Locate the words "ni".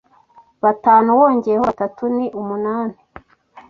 2.15-2.25